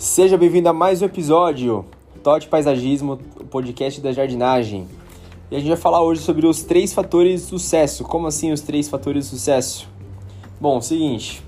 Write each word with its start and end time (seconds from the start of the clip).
Seja 0.00 0.38
bem-vindo 0.38 0.66
a 0.66 0.72
mais 0.72 1.02
um 1.02 1.04
episódio 1.04 1.84
Tote 2.22 2.48
Paisagismo, 2.48 3.18
o 3.38 3.44
podcast 3.44 4.00
da 4.00 4.10
jardinagem. 4.12 4.88
E 5.50 5.56
a 5.56 5.58
gente 5.58 5.68
vai 5.68 5.76
falar 5.76 6.00
hoje 6.00 6.22
sobre 6.22 6.46
os 6.46 6.62
três 6.62 6.94
fatores 6.94 7.42
de 7.42 7.46
sucesso. 7.48 8.02
Como 8.04 8.26
assim 8.26 8.50
os 8.50 8.62
três 8.62 8.88
fatores 8.88 9.24
de 9.24 9.30
sucesso? 9.36 9.86
Bom, 10.58 10.80
seguinte, 10.80 11.42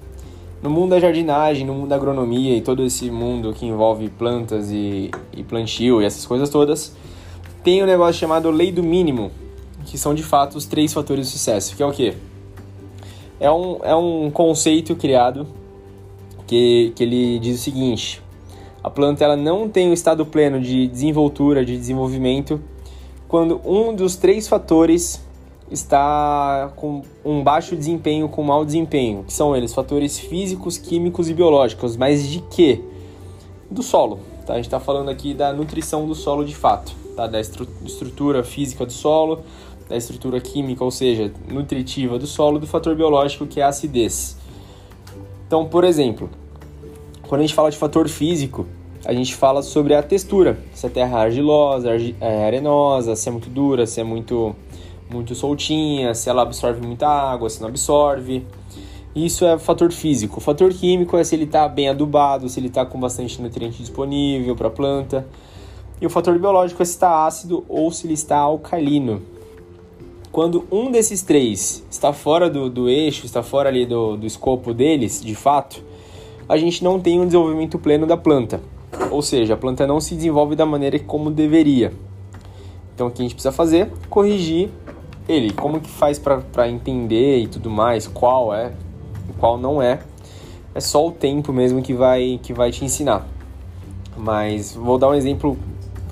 no 0.62 0.68
mundo 0.68 0.90
da 0.90 1.00
jardinagem, 1.00 1.66
no 1.66 1.72
mundo 1.72 1.88
da 1.88 1.96
agronomia 1.96 2.54
e 2.54 2.60
todo 2.60 2.84
esse 2.84 3.10
mundo 3.10 3.54
que 3.54 3.64
envolve 3.64 4.10
plantas 4.10 4.70
e, 4.70 5.10
e 5.34 5.42
plantio 5.42 6.02
e 6.02 6.04
essas 6.04 6.26
coisas 6.26 6.50
todas, 6.50 6.94
tem 7.64 7.82
um 7.82 7.86
negócio 7.86 8.20
chamado 8.20 8.50
lei 8.50 8.70
do 8.70 8.82
mínimo, 8.82 9.30
que 9.86 9.96
são 9.96 10.14
de 10.14 10.22
fato 10.22 10.58
os 10.58 10.66
três 10.66 10.92
fatores 10.92 11.24
de 11.24 11.32
sucesso, 11.32 11.74
que 11.74 11.82
é 11.82 11.86
o 11.86 11.90
quê? 11.90 12.12
É 13.40 13.50
um, 13.50 13.78
é 13.82 13.96
um 13.96 14.30
conceito 14.30 14.94
criado 14.94 15.46
que, 16.46 16.92
que 16.94 17.02
ele 17.02 17.38
diz 17.38 17.58
o 17.58 17.62
seguinte: 17.62 18.20
a 18.82 18.90
planta 18.90 19.24
ela 19.24 19.36
não 19.36 19.68
tem 19.68 19.90
o 19.90 19.92
estado 19.92 20.26
pleno 20.26 20.60
de 20.60 20.88
desenvoltura, 20.88 21.64
de 21.64 21.76
desenvolvimento, 21.76 22.60
quando 23.28 23.60
um 23.64 23.94
dos 23.94 24.16
três 24.16 24.48
fatores 24.48 25.22
está 25.70 26.70
com 26.76 27.02
um 27.24 27.42
baixo 27.42 27.74
desempenho, 27.76 28.28
com 28.28 28.42
mau 28.42 28.64
desempenho, 28.64 29.24
que 29.24 29.32
são 29.32 29.56
eles 29.56 29.72
fatores 29.72 30.18
físicos, 30.18 30.76
químicos 30.76 31.30
e 31.30 31.34
biológicos, 31.34 31.96
mas 31.96 32.28
de 32.28 32.40
quê? 32.50 32.82
Do 33.70 33.82
solo. 33.82 34.20
Tá? 34.44 34.54
A 34.54 34.56
gente 34.56 34.66
está 34.66 34.80
falando 34.80 35.08
aqui 35.08 35.32
da 35.32 35.52
nutrição 35.52 36.06
do 36.06 36.14
solo 36.14 36.44
de 36.44 36.54
fato, 36.54 36.92
tá? 37.16 37.26
da 37.26 37.40
estrutura 37.40 38.42
física 38.42 38.84
do 38.84 38.92
solo, 38.92 39.40
da 39.88 39.96
estrutura 39.96 40.40
química, 40.40 40.84
ou 40.84 40.90
seja, 40.90 41.32
nutritiva 41.48 42.18
do 42.18 42.26
solo, 42.26 42.58
do 42.58 42.66
fator 42.66 42.94
biológico 42.94 43.46
que 43.46 43.60
é 43.60 43.62
a 43.62 43.68
acidez. 43.68 44.36
Então, 45.46 45.66
por 45.66 45.84
exemplo, 45.84 46.28
quando 47.28 47.40
a 47.40 47.44
gente 47.44 47.54
fala 47.54 47.70
de 47.70 47.78
fator 47.78 48.08
físico, 48.08 48.66
a 49.04 49.12
gente 49.12 49.34
fala 49.34 49.62
sobre 49.62 49.94
a 49.94 50.02
textura. 50.02 50.58
Se 50.72 50.86
a 50.86 50.90
terra 50.90 51.18
é 51.18 51.22
argilosa, 51.22 51.90
é 52.20 52.46
arenosa, 52.46 53.16
se 53.16 53.28
é 53.28 53.32
muito 53.32 53.50
dura, 53.50 53.86
se 53.86 54.00
é 54.00 54.04
muito, 54.04 54.54
muito 55.10 55.34
soltinha, 55.34 56.14
se 56.14 56.28
ela 56.28 56.42
absorve 56.42 56.84
muita 56.86 57.08
água, 57.08 57.50
se 57.50 57.60
não 57.60 57.68
absorve. 57.68 58.46
Isso 59.14 59.44
é 59.44 59.58
fator 59.58 59.92
físico. 59.92 60.38
O 60.38 60.40
fator 60.40 60.72
químico 60.72 61.16
é 61.16 61.24
se 61.24 61.34
ele 61.34 61.44
está 61.44 61.68
bem 61.68 61.88
adubado, 61.88 62.48
se 62.48 62.60
ele 62.60 62.68
está 62.68 62.86
com 62.86 62.98
bastante 62.98 63.42
nutriente 63.42 63.78
disponível 63.78 64.54
para 64.54 64.68
a 64.68 64.70
planta. 64.70 65.26
E 66.00 66.06
o 66.06 66.10
fator 66.10 66.38
biológico 66.38 66.82
é 66.82 66.84
se 66.84 66.92
está 66.92 67.26
ácido 67.26 67.64
ou 67.68 67.90
se 67.90 68.06
ele 68.06 68.14
está 68.14 68.38
alcalino. 68.38 69.22
Quando 70.30 70.64
um 70.72 70.90
desses 70.90 71.22
três 71.22 71.84
está 71.90 72.12
fora 72.12 72.48
do, 72.48 72.70
do 72.70 72.88
eixo, 72.88 73.26
está 73.26 73.42
fora 73.42 73.68
ali 73.68 73.84
do, 73.84 74.16
do 74.16 74.26
escopo 74.26 74.72
deles, 74.72 75.20
de 75.20 75.34
fato, 75.34 75.84
a 76.48 76.56
gente 76.56 76.82
não 76.82 76.98
tem 76.98 77.20
um 77.20 77.26
desenvolvimento 77.26 77.78
pleno 77.78 78.06
da 78.06 78.16
planta. 78.16 78.60
Ou 79.10 79.22
seja, 79.22 79.54
a 79.54 79.56
planta 79.56 79.86
não 79.86 80.00
se 80.00 80.14
desenvolve 80.14 80.56
da 80.56 80.66
maneira 80.66 80.98
como 80.98 81.30
deveria. 81.30 81.92
Então 82.94 83.06
o 83.06 83.10
que 83.10 83.22
a 83.22 83.24
gente 83.24 83.34
precisa 83.34 83.52
fazer? 83.52 83.90
Corrigir 84.08 84.70
ele. 85.28 85.52
Como 85.52 85.80
que 85.80 85.90
faz 85.90 86.18
para 86.18 86.68
entender 86.68 87.38
e 87.38 87.46
tudo 87.46 87.70
mais, 87.70 88.06
qual 88.06 88.54
é, 88.54 88.72
qual 89.38 89.58
não 89.58 89.82
é. 89.82 90.00
É 90.74 90.80
só 90.80 91.06
o 91.06 91.12
tempo 91.12 91.52
mesmo 91.52 91.82
que 91.82 91.92
vai, 91.92 92.40
que 92.42 92.52
vai 92.52 92.70
te 92.70 92.84
ensinar. 92.84 93.26
Mas 94.16 94.74
vou 94.74 94.98
dar 94.98 95.08
um 95.08 95.14
exemplo 95.14 95.56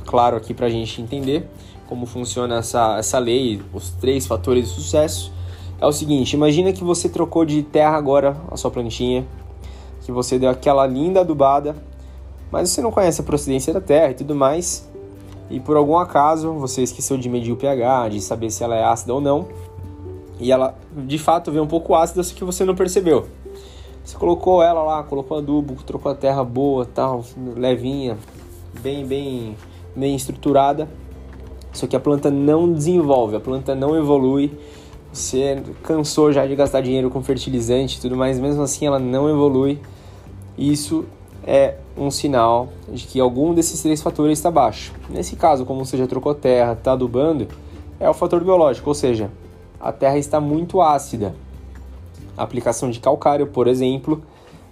claro 0.05 0.37
aqui 0.37 0.53
para 0.53 0.67
a 0.67 0.70
gente 0.70 1.00
entender 1.00 1.48
como 1.91 2.06
funciona 2.06 2.59
essa, 2.59 2.97
essa 2.98 3.19
lei, 3.19 3.61
os 3.75 3.91
três 3.91 4.25
fatores 4.25 4.69
de 4.69 4.75
sucesso. 4.75 5.33
É 5.81 5.87
o 5.87 5.92
seguinte, 5.92 6.34
imagina 6.34 6.72
que 6.72 6.84
você 6.84 7.09
trocou 7.09 7.44
de 7.44 7.62
terra 7.65 7.97
agora 7.97 8.37
a 8.48 8.56
sua 8.56 8.70
plantinha, 8.70 9.27
que 10.03 10.12
você 10.12 10.39
deu 10.39 10.50
aquela 10.50 10.87
linda 10.87 11.20
adubada, 11.20 11.75
mas 12.51 12.70
você 12.70 12.81
não 12.81 12.91
conhece 12.91 13.20
a 13.20 13.25
procedência 13.25 13.73
da 13.73 13.81
terra 13.81 14.11
e 14.11 14.15
tudo 14.15 14.34
mais, 14.34 14.89
e 15.50 15.59
por 15.59 15.77
algum 15.77 15.99
acaso 15.99 16.53
você 16.55 16.83
esqueceu 16.83 17.16
de 17.16 17.28
medir 17.28 17.53
o 17.53 17.56
pH, 17.56 18.09
de 18.09 18.21
saber 18.21 18.50
se 18.50 18.62
ela 18.62 18.77
é 18.77 18.84
ácida 18.84 19.12
ou 19.12 19.21
não, 19.21 19.49
e 20.38 20.50
ela 20.50 20.75
de 20.97 21.19
fato 21.19 21.50
veio 21.50 21.65
um 21.65 21.69
pouco 21.69 21.94
ácida, 21.94 22.22
só 22.22 22.34
que 22.34 22.44
você 22.44 22.65
não 22.65 22.75
percebeu. 22.75 23.27
Você 24.03 24.16
colocou 24.16 24.62
ela 24.62 24.83
lá, 24.83 25.03
colocou 25.03 25.39
adubo, 25.39 25.75
trocou 25.84 26.10
a 26.10 26.15
terra 26.15 26.43
boa, 26.43 26.87
tal, 26.87 27.25
levinha, 27.56 28.16
bem, 28.81 29.05
bem, 29.05 29.56
bem 29.94 30.16
estruturada. 30.16 30.89
Só 31.72 31.87
que 31.87 31.94
a 31.94 32.00
planta 32.00 32.31
não 32.31 32.72
desenvolve, 32.72 33.37
a 33.37 33.41
planta 33.41 33.75
não 33.75 33.97
evolui. 33.97 34.50
Você 35.12 35.62
cansou 35.83 36.33
já 36.33 36.47
de 36.47 36.56
gastar 36.56 36.81
dinheiro 36.81 37.10
com 37.10 37.22
fertilizante 37.22 37.99
e 37.99 38.00
tudo 38.00 38.16
mais, 38.16 38.39
mesmo 38.39 38.62
assim 38.62 38.87
ela 38.87 38.99
não 38.99 39.28
evolui. 39.28 39.78
Isso 40.56 41.05
é 41.47 41.77
um 41.97 42.11
sinal 42.11 42.69
de 42.89 43.06
que 43.06 43.21
algum 43.21 43.55
desses 43.55 43.81
três 43.83 44.03
fatores 44.03 44.39
está 44.39 44.51
baixo. 44.51 44.93
Nesse 45.09 45.37
caso, 45.37 45.65
como 45.65 45.84
você 45.84 45.97
já 45.97 46.06
trocou 46.06 46.34
terra, 46.34 46.73
está 46.73 46.93
adubando, 46.93 47.49
é 47.99 48.09
o 48.09 48.15
fator 48.15 48.43
biológico, 48.43 48.89
ou 48.89 48.95
seja, 48.95 49.31
a 49.81 49.93
terra 49.93 50.19
está 50.19 50.41
muito 50.41 50.81
ácida. 50.81 51.34
A 52.37 52.43
aplicação 52.43 52.91
de 52.91 53.01
calcário, 53.01 53.47
por 53.47 53.67
exemplo, 53.67 54.23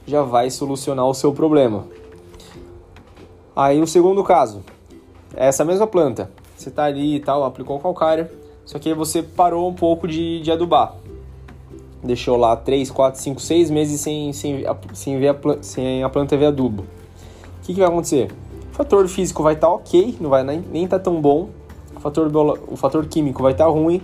já 0.07 0.23
vai 0.23 0.51
solucionar 0.51 1.07
o 1.07 1.15
seu 1.15 1.33
problema. 1.33 1.87
Aí 3.55 3.81
o 3.81 3.87
segundo 3.87 4.23
caso, 4.23 4.63
é 5.35 5.49
essa 5.49 5.65
mesma 5.65 5.87
planta. 5.87 6.31
Você 6.57 6.69
está 6.69 6.85
ali 6.85 7.17
e 7.17 7.21
tal, 7.21 7.45
aplicou 7.45 7.79
calcário, 7.79 8.29
só 8.65 8.79
que 8.79 8.89
aí 8.89 8.95
você 8.95 9.23
parou 9.23 9.69
um 9.69 9.75
pouco 9.75 10.07
de, 10.07 10.41
de 10.41 10.51
adubar 10.51 10.95
deixou 12.09 12.37
lá 12.37 12.57
3, 12.57 12.91
4, 12.91 13.21
5, 13.21 13.41
6 13.41 13.71
meses 13.71 14.01
sem, 14.01 14.33
sem, 14.33 14.65
sem, 14.95 15.19
ver 15.21 15.29
a, 15.29 15.37
sem 15.61 16.03
a 16.03 16.09
planta 16.09 16.37
ver 16.37 16.47
adubo. 16.47 16.83
O 16.83 17.67
que, 17.67 17.75
que 17.75 17.81
vai 17.81 17.89
acontecer? 17.89 18.33
O 18.73 18.75
fator 18.75 19.07
físico 19.07 19.43
vai 19.43 19.55
estar 19.55 19.67
tá 19.67 19.73
ok, 19.73 20.17
não 20.19 20.31
vai 20.31 20.43
nem 20.43 20.85
estar 20.85 20.99
tá 20.99 21.05
tão 21.05 21.21
bom. 21.21 21.51
O 21.95 22.01
fator, 22.01 22.31
o 22.69 22.77
fator 22.77 23.07
químico 23.07 23.43
vai 23.43 23.53
estar 23.53 23.67
tá 23.67 23.71
ruim. 23.71 24.01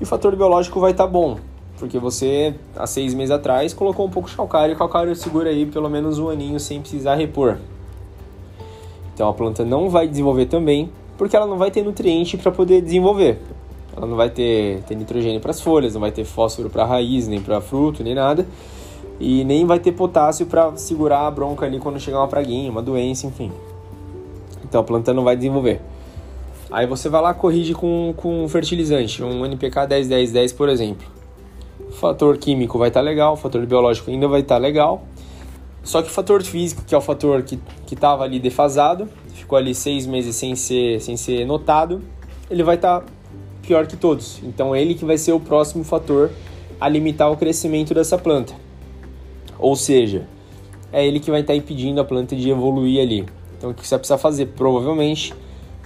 E 0.00 0.04
o 0.04 0.06
fator 0.06 0.34
biológico 0.36 0.78
vai 0.78 0.92
estar 0.92 1.04
tá 1.04 1.10
bom. 1.10 1.38
Porque 1.78 1.98
você, 1.98 2.54
há 2.76 2.86
seis 2.86 3.14
meses 3.14 3.30
atrás, 3.30 3.74
colocou 3.74 4.06
um 4.06 4.10
pouco 4.10 4.30
de 4.30 4.36
calcário. 4.36 4.72
E 4.72 4.74
o 4.74 4.78
calcário 4.78 5.14
segura 5.16 5.50
aí 5.50 5.66
pelo 5.66 5.90
menos 5.90 6.18
um 6.18 6.28
aninho 6.28 6.60
sem 6.60 6.80
precisar 6.80 7.16
repor. 7.16 7.58
Então 9.12 9.28
a 9.28 9.34
planta 9.34 9.64
não 9.64 9.90
vai 9.90 10.06
desenvolver 10.06 10.46
também, 10.46 10.90
porque 11.18 11.34
ela 11.34 11.46
não 11.46 11.58
vai 11.58 11.70
ter 11.70 11.82
nutriente 11.82 12.36
para 12.36 12.52
poder 12.52 12.80
desenvolver. 12.80 13.40
Ela 13.96 14.06
não 14.06 14.16
vai 14.16 14.30
ter, 14.30 14.82
ter 14.84 14.94
nitrogênio 14.94 15.40
para 15.40 15.50
as 15.50 15.60
folhas, 15.60 15.94
não 15.94 16.00
vai 16.00 16.12
ter 16.12 16.24
fósforo 16.24 16.70
para 16.70 16.84
a 16.84 16.86
raiz, 16.86 17.26
nem 17.26 17.40
para 17.40 17.60
fruto, 17.60 18.02
nem 18.02 18.14
nada. 18.14 18.46
E 19.18 19.44
nem 19.44 19.66
vai 19.66 19.78
ter 19.78 19.92
potássio 19.92 20.46
para 20.46 20.76
segurar 20.76 21.26
a 21.26 21.30
bronca 21.30 21.66
ali 21.66 21.78
quando 21.78 22.00
chegar 22.00 22.18
uma 22.18 22.28
praguinha, 22.28 22.70
uma 22.70 22.82
doença, 22.82 23.26
enfim. 23.26 23.52
Então 24.64 24.80
a 24.80 24.84
planta 24.84 25.12
não 25.12 25.24
vai 25.24 25.36
desenvolver. 25.36 25.80
Aí 26.70 26.86
você 26.86 27.08
vai 27.08 27.20
lá 27.20 27.34
corrige 27.34 27.74
com, 27.74 28.14
com 28.16 28.44
um 28.44 28.48
fertilizante, 28.48 29.22
um 29.22 29.44
NPK 29.44 29.88
10-10-10, 29.88 30.56
por 30.56 30.68
exemplo. 30.68 31.06
O 31.88 31.92
fator 31.92 32.38
químico 32.38 32.78
vai 32.78 32.88
estar 32.88 33.00
tá 33.00 33.04
legal, 33.04 33.34
o 33.34 33.36
fator 33.36 33.66
biológico 33.66 34.10
ainda 34.10 34.28
vai 34.28 34.40
estar 34.40 34.54
tá 34.54 34.60
legal. 34.60 35.02
Só 35.82 36.00
que 36.00 36.08
o 36.08 36.12
fator 36.12 36.42
físico, 36.42 36.82
que 36.86 36.94
é 36.94 36.98
o 36.98 37.00
fator 37.00 37.42
que 37.42 37.58
estava 37.90 38.22
ali 38.22 38.38
defasado, 38.38 39.08
ficou 39.34 39.58
ali 39.58 39.74
seis 39.74 40.06
meses 40.06 40.36
sem 40.36 40.54
ser, 40.54 41.00
sem 41.00 41.16
ser 41.16 41.44
notado, 41.44 42.00
ele 42.48 42.62
vai 42.62 42.76
estar 42.76 43.00
tá 43.00 43.06
pior 43.62 43.86
que 43.86 43.96
todos. 43.96 44.40
Então 44.42 44.74
ele 44.74 44.94
que 44.94 45.04
vai 45.04 45.18
ser 45.18 45.32
o 45.32 45.40
próximo 45.40 45.84
fator 45.84 46.30
a 46.80 46.88
limitar 46.88 47.30
o 47.30 47.36
crescimento 47.36 47.94
dessa 47.94 48.16
planta. 48.16 48.54
Ou 49.58 49.76
seja, 49.76 50.26
é 50.92 51.06
ele 51.06 51.20
que 51.20 51.30
vai 51.30 51.40
estar 51.40 51.54
impedindo 51.54 52.00
a 52.00 52.04
planta 52.04 52.34
de 52.34 52.48
evoluir 52.50 53.00
ali. 53.00 53.26
Então 53.56 53.70
o 53.70 53.74
que 53.74 53.86
você 53.86 53.90
vai 53.90 53.98
precisar 53.98 54.18
fazer? 54.18 54.46
Provavelmente 54.46 55.34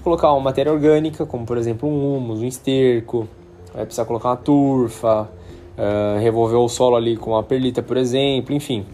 colocar 0.05 0.31
uma 0.33 0.41
matéria 0.41 0.71
orgânica, 0.71 1.25
como 1.25 1.47
por 1.47 1.57
exemplo 1.57 1.89
um 1.89 2.17
humus, 2.17 2.41
um 2.41 2.47
esterco, 2.47 3.27
vai 3.73 3.87
precisar 3.87 4.05
colocar 4.05 4.29
uma 4.29 4.37
turfa, 4.37 5.23
uh, 5.23 6.21
revolver 6.21 6.59
o 6.59 6.69
solo 6.69 6.95
ali 6.95 7.17
com 7.17 7.31
uma 7.31 7.43
perlita, 7.43 7.83
por 7.83 7.97
exemplo, 7.97 8.55
enfim. 8.55 8.85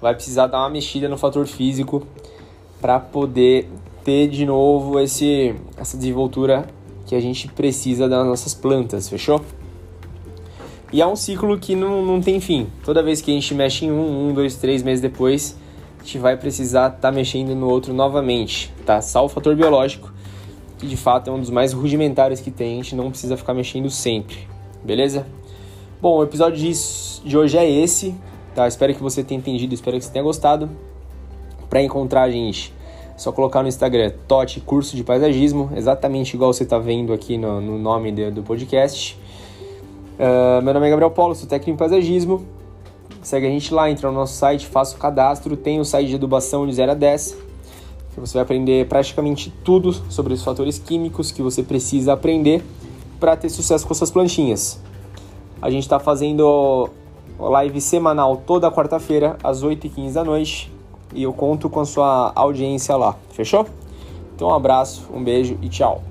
Vai 0.00 0.14
precisar 0.14 0.46
dar 0.46 0.60
uma 0.60 0.70
mexida 0.70 1.08
no 1.08 1.18
fator 1.18 1.46
físico 1.46 2.06
para 2.80 3.00
poder 3.00 3.68
ter 4.04 4.28
de 4.28 4.46
novo 4.46 5.00
esse, 5.00 5.54
essa 5.76 5.96
desenvoltura 5.96 6.66
que 7.06 7.14
a 7.14 7.20
gente 7.20 7.48
precisa 7.48 8.08
das 8.08 8.26
nossas 8.26 8.54
plantas, 8.54 9.08
fechou? 9.08 9.40
E 10.92 11.02
é 11.02 11.06
um 11.06 11.16
ciclo 11.16 11.58
que 11.58 11.74
não, 11.74 12.04
não 12.04 12.20
tem 12.20 12.40
fim. 12.40 12.68
Toda 12.84 13.02
vez 13.02 13.20
que 13.20 13.30
a 13.30 13.34
gente 13.34 13.52
mexe 13.54 13.84
em 13.84 13.90
um, 13.90 14.28
um, 14.28 14.32
dois, 14.32 14.56
três 14.56 14.82
meses 14.82 15.00
depois, 15.00 15.56
a 15.98 16.04
gente 16.04 16.18
vai 16.18 16.36
precisar 16.36 16.86
estar 16.86 16.98
tá 16.98 17.12
mexendo 17.12 17.54
no 17.54 17.68
outro 17.68 17.92
novamente, 17.92 18.72
tá? 18.86 19.00
Só 19.02 19.24
o 19.24 19.28
fator 19.28 19.56
biológico, 19.56 20.12
que 20.78 20.86
de 20.86 20.96
fato 20.96 21.30
é 21.30 21.32
um 21.32 21.40
dos 21.40 21.50
mais 21.50 21.72
rudimentares 21.72 22.40
que 22.40 22.50
tem, 22.50 22.74
a 22.74 22.82
gente 22.82 22.94
não 22.94 23.10
precisa 23.10 23.36
ficar 23.36 23.54
mexendo 23.54 23.90
sempre, 23.90 24.48
beleza? 24.84 25.26
Bom, 26.00 26.18
o 26.18 26.22
episódio 26.22 26.58
de 27.24 27.36
hoje 27.36 27.58
é 27.58 27.68
esse, 27.68 28.14
tá? 28.54 28.68
Espero 28.68 28.94
que 28.94 29.02
você 29.02 29.24
tenha 29.24 29.38
entendido, 29.38 29.74
espero 29.74 29.98
que 29.98 30.04
você 30.04 30.12
tenha 30.12 30.24
gostado. 30.24 30.70
Para 31.68 31.82
encontrar 31.82 32.22
a 32.22 32.30
gente 32.30 32.72
só 33.16 33.30
colocar 33.32 33.62
no 33.62 33.68
Instagram 33.68 34.12
Tote 34.26 34.60
Curso 34.60 34.96
de 34.96 35.04
Paisagismo, 35.04 35.70
exatamente 35.76 36.34
igual 36.34 36.52
você 36.52 36.64
está 36.64 36.78
vendo 36.78 37.12
aqui 37.12 37.38
no, 37.38 37.60
no 37.60 37.78
nome 37.78 38.10
de, 38.10 38.30
do 38.30 38.42
podcast. 38.42 39.18
Uh, 40.14 40.62
meu 40.62 40.74
nome 40.74 40.86
é 40.86 40.90
Gabriel 40.90 41.10
Paulo, 41.10 41.34
sou 41.34 41.48
técnico 41.48 41.70
em 41.70 41.76
paisagismo. 41.76 42.44
Segue 43.22 43.46
a 43.46 43.50
gente 43.50 43.72
lá, 43.72 43.90
entra 43.90 44.10
no 44.10 44.14
nosso 44.14 44.34
site, 44.34 44.66
faça 44.66 44.96
o 44.96 44.98
cadastro, 44.98 45.56
tem 45.56 45.80
o 45.80 45.84
site 45.84 46.08
de 46.08 46.14
adubação 46.16 46.66
de 46.66 46.74
0 46.74 46.92
a 46.92 46.94
10. 46.94 47.36
que 48.12 48.20
você 48.20 48.34
vai 48.34 48.42
aprender 48.42 48.86
praticamente 48.86 49.52
tudo 49.64 49.92
sobre 49.92 50.34
os 50.34 50.42
fatores 50.42 50.78
químicos 50.78 51.30
que 51.30 51.40
você 51.40 51.62
precisa 51.62 52.12
aprender 52.12 52.62
para 53.18 53.36
ter 53.36 53.48
sucesso 53.48 53.86
com 53.86 53.94
suas 53.94 54.10
plantinhas. 54.10 54.80
A 55.62 55.70
gente 55.70 55.84
está 55.84 55.98
fazendo 55.98 56.90
live 57.38 57.80
semanal 57.80 58.36
toda 58.36 58.70
quarta-feira, 58.70 59.38
às 59.42 59.64
8h15 59.64 60.12
da 60.12 60.24
noite, 60.24 60.73
e 61.14 61.22
eu 61.22 61.32
conto 61.32 61.70
com 61.70 61.80
a 61.80 61.84
sua 61.84 62.32
audiência 62.34 62.96
lá. 62.96 63.16
Fechou? 63.30 63.66
Então 64.34 64.48
um 64.48 64.54
abraço, 64.54 65.08
um 65.12 65.22
beijo 65.22 65.56
e 65.62 65.68
tchau. 65.68 66.02